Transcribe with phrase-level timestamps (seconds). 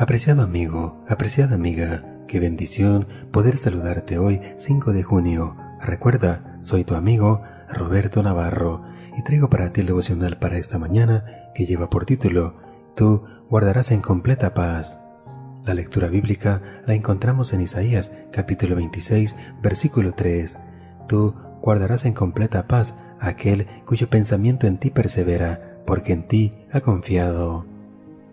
[0.00, 5.56] Apreciado amigo, apreciada amiga, qué bendición poder saludarte hoy 5 de junio.
[5.80, 8.84] Recuerda, soy tu amigo Roberto Navarro
[9.18, 12.54] y traigo para ti el devocional para esta mañana que lleva por título
[12.94, 15.04] Tú guardarás en completa paz.
[15.64, 20.60] La lectura bíblica la encontramos en Isaías capítulo 26 versículo 3.
[21.08, 26.82] Tú guardarás en completa paz aquel cuyo pensamiento en ti persevera, porque en ti ha
[26.82, 27.66] confiado.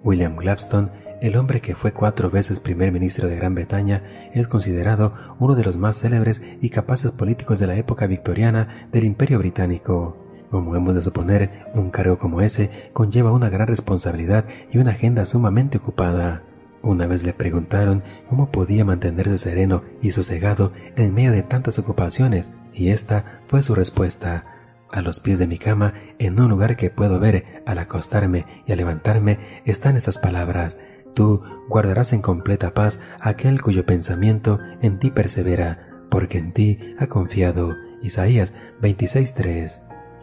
[0.04, 5.12] William Gladstone el hombre que fue cuatro veces primer ministro de Gran Bretaña es considerado
[5.40, 10.16] uno de los más célebres y capaces políticos de la época victoriana del Imperio Británico.
[10.52, 15.26] Como hemos de suponer, un cargo como ese conlleva una gran responsabilidad y una agenda
[15.26, 16.44] sumamente ocupada.
[16.84, 22.52] Una vez le preguntaron cómo podía mantenerse sereno y sosegado en medio de tantas ocupaciones,
[22.72, 24.44] y esta fue su respuesta.
[24.92, 28.72] A los pies de mi cama, en un lugar que puedo ver al acostarme y
[28.74, 30.78] al levantarme, están estas palabras.
[31.16, 37.08] Tú guardarás en completa paz aquel cuyo pensamiento en ti persevera, porque en ti ha
[37.08, 37.74] confiado.
[38.02, 39.72] Isaías 26.3.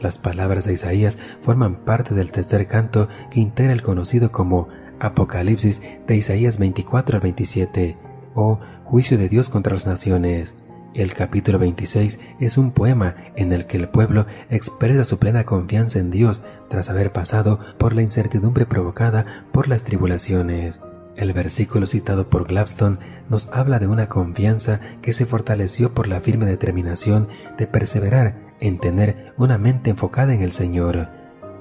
[0.00, 4.68] Las palabras de Isaías forman parte del tercer canto que integra el conocido como
[5.00, 7.96] Apocalipsis de Isaías 24 al 27
[8.34, 10.54] o Juicio de Dios contra las naciones.
[10.94, 15.98] El capítulo 26 es un poema en el que el pueblo expresa su plena confianza
[15.98, 20.80] en Dios tras haber pasado por la incertidumbre provocada por las tribulaciones.
[21.16, 22.98] El versículo citado por Gladstone
[23.30, 28.78] nos habla de una confianza que se fortaleció por la firme determinación de perseverar en
[28.78, 31.08] tener una mente enfocada en el Señor.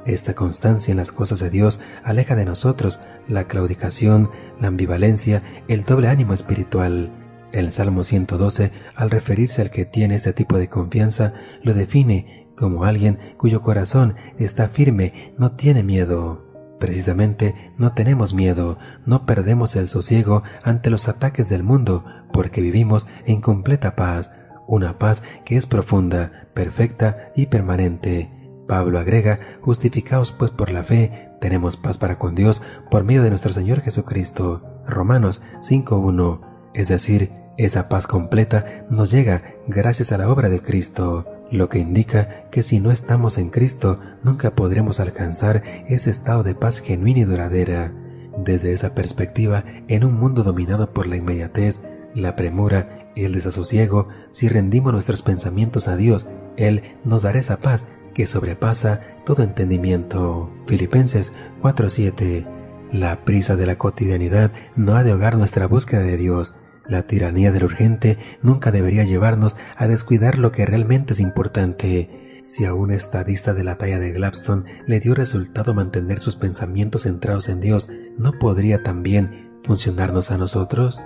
[0.05, 2.99] Esta constancia en las cosas de Dios aleja de nosotros
[3.29, 7.20] la claudicación, la ambivalencia, el doble ánimo espiritual.
[7.51, 12.83] El Salmo 112, al referirse al que tiene este tipo de confianza, lo define como
[12.85, 16.45] alguien cuyo corazón está firme, no tiene miedo.
[16.79, 23.07] Precisamente no tenemos miedo, no perdemos el sosiego ante los ataques del mundo, porque vivimos
[23.25, 24.31] en completa paz,
[24.67, 28.31] una paz que es profunda, perfecta y permanente.
[28.67, 33.31] Pablo agrega, justificaos pues por la fe, tenemos paz para con Dios por medio de
[33.31, 34.83] nuestro Señor Jesucristo.
[34.87, 36.39] Romanos 5.1.
[36.73, 41.79] Es decir, esa paz completa nos llega gracias a la obra de Cristo, lo que
[41.79, 47.19] indica que si no estamos en Cristo nunca podremos alcanzar ese estado de paz genuina
[47.19, 47.91] y duradera.
[48.37, 51.83] Desde esa perspectiva, en un mundo dominado por la inmediatez,
[52.15, 57.59] la premura y el desasosiego, si rendimos nuestros pensamientos a Dios, Él nos dará esa
[57.59, 60.49] paz que sobrepasa todo entendimiento.
[60.67, 62.45] Filipenses 4:7
[62.93, 66.55] La prisa de la cotidianidad no ha de ahogar nuestra búsqueda de Dios,
[66.91, 72.37] la tiranía del urgente nunca debería llevarnos a descuidar lo que realmente es importante.
[72.41, 77.03] Si a un estadista de la talla de Gladstone le dio resultado mantener sus pensamientos
[77.03, 77.87] centrados en Dios,
[78.17, 80.99] ¿no podría también funcionarnos a nosotros?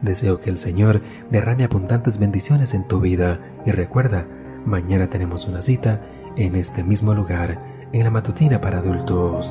[0.00, 4.26] Deseo que el Señor derrame abundantes bendiciones en tu vida y recuerda,
[4.64, 6.06] mañana tenemos una cita
[6.36, 7.58] en este mismo lugar,
[7.92, 9.50] en la matutina para adultos.